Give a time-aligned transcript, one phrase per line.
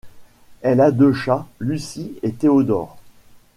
[0.63, 2.97] Elle a deux chats, Lucy et Théodore.